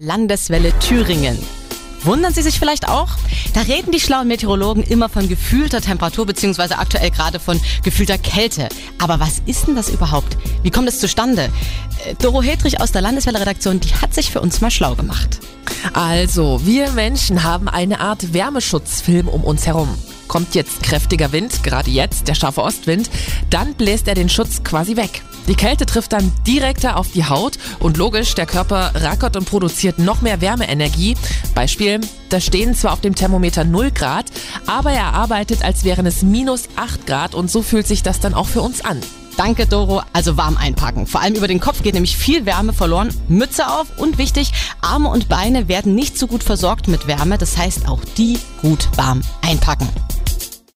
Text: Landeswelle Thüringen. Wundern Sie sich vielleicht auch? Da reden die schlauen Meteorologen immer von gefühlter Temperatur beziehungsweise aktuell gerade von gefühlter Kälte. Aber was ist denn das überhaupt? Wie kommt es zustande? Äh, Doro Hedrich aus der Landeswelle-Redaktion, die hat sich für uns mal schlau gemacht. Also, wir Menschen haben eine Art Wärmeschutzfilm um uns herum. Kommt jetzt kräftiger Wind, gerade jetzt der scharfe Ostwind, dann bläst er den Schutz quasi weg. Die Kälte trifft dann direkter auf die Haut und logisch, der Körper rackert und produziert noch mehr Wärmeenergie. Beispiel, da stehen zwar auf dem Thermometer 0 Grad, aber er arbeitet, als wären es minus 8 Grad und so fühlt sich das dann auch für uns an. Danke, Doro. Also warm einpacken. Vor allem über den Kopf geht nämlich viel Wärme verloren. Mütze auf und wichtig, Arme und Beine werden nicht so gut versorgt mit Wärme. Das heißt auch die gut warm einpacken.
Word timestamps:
Landeswelle 0.00 0.72
Thüringen. 0.78 1.36
Wundern 2.04 2.32
Sie 2.32 2.42
sich 2.42 2.60
vielleicht 2.60 2.88
auch? 2.88 3.08
Da 3.52 3.62
reden 3.62 3.90
die 3.90 3.98
schlauen 3.98 4.28
Meteorologen 4.28 4.84
immer 4.84 5.08
von 5.08 5.28
gefühlter 5.28 5.80
Temperatur 5.80 6.24
beziehungsweise 6.24 6.78
aktuell 6.78 7.10
gerade 7.10 7.40
von 7.40 7.60
gefühlter 7.82 8.16
Kälte. 8.16 8.68
Aber 8.98 9.18
was 9.18 9.42
ist 9.46 9.66
denn 9.66 9.74
das 9.74 9.88
überhaupt? 9.88 10.36
Wie 10.62 10.70
kommt 10.70 10.88
es 10.88 11.00
zustande? 11.00 11.50
Äh, 12.06 12.14
Doro 12.22 12.42
Hedrich 12.42 12.80
aus 12.80 12.92
der 12.92 13.02
Landeswelle-Redaktion, 13.02 13.80
die 13.80 13.92
hat 13.92 14.14
sich 14.14 14.30
für 14.30 14.40
uns 14.40 14.60
mal 14.60 14.70
schlau 14.70 14.94
gemacht. 14.94 15.40
Also, 15.94 16.64
wir 16.64 16.92
Menschen 16.92 17.42
haben 17.42 17.68
eine 17.68 17.98
Art 17.98 18.32
Wärmeschutzfilm 18.32 19.26
um 19.26 19.42
uns 19.42 19.66
herum. 19.66 19.88
Kommt 20.28 20.54
jetzt 20.54 20.80
kräftiger 20.84 21.32
Wind, 21.32 21.64
gerade 21.64 21.90
jetzt 21.90 22.28
der 22.28 22.36
scharfe 22.36 22.62
Ostwind, 22.62 23.10
dann 23.50 23.74
bläst 23.74 24.06
er 24.06 24.14
den 24.14 24.28
Schutz 24.28 24.62
quasi 24.62 24.94
weg. 24.94 25.22
Die 25.48 25.54
Kälte 25.54 25.86
trifft 25.86 26.12
dann 26.12 26.30
direkter 26.46 26.98
auf 26.98 27.10
die 27.10 27.24
Haut 27.24 27.58
und 27.78 27.96
logisch, 27.96 28.34
der 28.34 28.44
Körper 28.44 28.92
rackert 28.94 29.34
und 29.34 29.46
produziert 29.46 29.98
noch 29.98 30.20
mehr 30.20 30.42
Wärmeenergie. 30.42 31.16
Beispiel, 31.54 32.00
da 32.28 32.38
stehen 32.38 32.74
zwar 32.74 32.92
auf 32.92 33.00
dem 33.00 33.14
Thermometer 33.14 33.64
0 33.64 33.90
Grad, 33.90 34.26
aber 34.66 34.92
er 34.92 35.14
arbeitet, 35.14 35.64
als 35.64 35.84
wären 35.84 36.04
es 36.04 36.22
minus 36.22 36.68
8 36.76 37.06
Grad 37.06 37.34
und 37.34 37.50
so 37.50 37.62
fühlt 37.62 37.86
sich 37.86 38.02
das 38.02 38.20
dann 38.20 38.34
auch 38.34 38.46
für 38.46 38.60
uns 38.60 38.84
an. 38.84 39.00
Danke, 39.38 39.66
Doro. 39.66 40.02
Also 40.12 40.36
warm 40.36 40.56
einpacken. 40.56 41.06
Vor 41.06 41.22
allem 41.22 41.36
über 41.36 41.48
den 41.48 41.60
Kopf 41.60 41.82
geht 41.82 41.94
nämlich 41.94 42.16
viel 42.16 42.44
Wärme 42.44 42.72
verloren. 42.72 43.14
Mütze 43.28 43.68
auf 43.68 43.86
und 43.96 44.18
wichtig, 44.18 44.52
Arme 44.82 45.08
und 45.08 45.28
Beine 45.28 45.68
werden 45.68 45.94
nicht 45.94 46.18
so 46.18 46.26
gut 46.26 46.42
versorgt 46.42 46.88
mit 46.88 47.06
Wärme. 47.06 47.38
Das 47.38 47.56
heißt 47.56 47.88
auch 47.88 48.00
die 48.18 48.38
gut 48.60 48.88
warm 48.96 49.22
einpacken. 49.40 49.88